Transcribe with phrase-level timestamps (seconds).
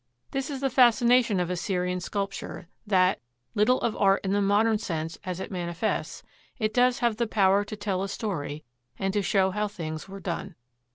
[0.31, 3.19] This is the fascination of Assyrian sculpture, that,
[3.53, 6.23] little of art in the modern sense as it manifests,
[6.57, 8.63] it does have the power to tell a story
[8.97, 10.55] and to show how things were done.